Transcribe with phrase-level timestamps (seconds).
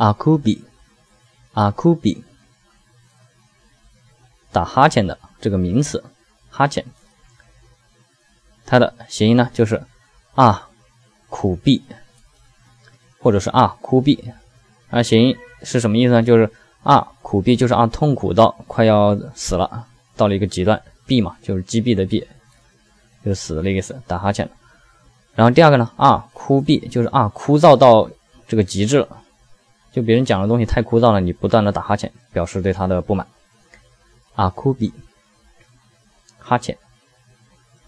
[0.00, 0.64] 阿库比，
[1.52, 2.24] 阿库比，
[4.50, 6.02] 打哈欠的这个名词，
[6.48, 6.82] 哈欠，
[8.64, 9.84] 它的谐音呢就是
[10.34, 10.70] 啊
[11.28, 11.82] 苦逼，
[13.18, 14.32] 或者是啊哭逼，
[14.88, 16.22] 啊谐音是什么意思呢？
[16.22, 16.50] 就是
[16.82, 19.86] 啊苦逼，就是啊痛苦到快要死了，
[20.16, 22.26] 到了一个极端，毙嘛就是击毙的毙，
[23.22, 24.50] 就死的那个意思，打哈欠。
[25.34, 28.08] 然后第二个呢，啊枯毙就是啊枯燥到
[28.48, 29.19] 这个极致了。
[29.92, 33.26] 就别人讲的东西太枯燥了，你不断的打哈欠，表示对他的不满。
[34.34, 34.92] 啊，枯比，
[36.38, 36.76] 哈欠。